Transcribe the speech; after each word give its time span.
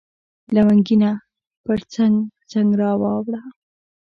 لونګینه 0.55 1.11
پرڅنګ، 1.63 2.15
پرڅنګ 2.33 2.69
را 2.81 2.91
واوړه 3.01 3.41